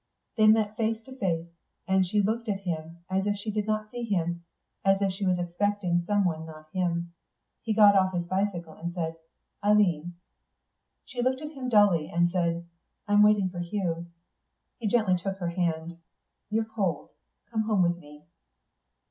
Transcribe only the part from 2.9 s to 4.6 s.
as if she did not see him,